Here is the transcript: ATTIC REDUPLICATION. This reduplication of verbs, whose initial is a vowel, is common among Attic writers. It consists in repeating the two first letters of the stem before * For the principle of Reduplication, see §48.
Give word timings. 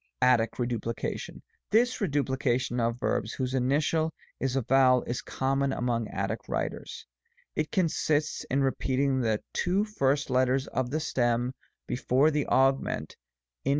ATTIC 0.23 0.57
REDUPLICATION. 0.57 1.43
This 1.69 2.01
reduplication 2.01 2.79
of 2.79 2.99
verbs, 2.99 3.33
whose 3.33 3.53
initial 3.53 4.15
is 4.39 4.55
a 4.55 4.63
vowel, 4.63 5.03
is 5.03 5.21
common 5.21 5.71
among 5.71 6.07
Attic 6.07 6.39
writers. 6.49 7.05
It 7.55 7.69
consists 7.71 8.43
in 8.45 8.63
repeating 8.63 9.19
the 9.21 9.43
two 9.53 9.83
first 9.83 10.31
letters 10.31 10.65
of 10.65 10.89
the 10.89 10.99
stem 10.99 11.53
before 11.85 12.29
* 12.29 12.29
For 12.29 12.31
the 12.31 12.45
principle 12.45 12.57
of 12.57 12.73
Reduplication, 12.81 13.05
see 13.63 13.69
§48. 13.69 13.69